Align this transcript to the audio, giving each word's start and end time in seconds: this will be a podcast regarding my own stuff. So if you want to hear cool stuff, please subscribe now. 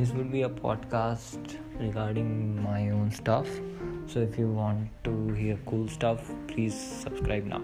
this 0.00 0.12
will 0.12 0.30
be 0.32 0.42
a 0.44 0.48
podcast 0.48 1.58
regarding 1.78 2.62
my 2.62 2.88
own 2.88 3.10
stuff. 3.10 3.46
So 4.06 4.20
if 4.20 4.38
you 4.38 4.48
want 4.48 4.88
to 5.04 5.28
hear 5.34 5.58
cool 5.66 5.88
stuff, 5.88 6.32
please 6.48 6.74
subscribe 6.74 7.44
now. 7.44 7.62